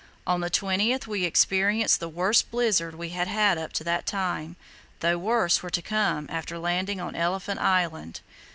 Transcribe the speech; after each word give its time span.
On 0.25 0.39
the 0.41 0.49
20th 0.49 1.05
we 1.05 1.25
experienced 1.25 1.99
the 1.99 2.09
worst 2.09 2.49
blizzard 2.49 2.95
we 2.95 3.09
had 3.09 3.27
had 3.27 3.59
up 3.59 3.71
to 3.73 3.83
that 3.83 4.07
time, 4.07 4.55
though 4.99 5.19
worse 5.19 5.61
were 5.61 5.69
to 5.69 5.81
come 5.83 6.25
after 6.27 6.57
landing 6.57 6.99
on 6.99 7.15
Elephant 7.15 7.59
Island. 7.59 8.21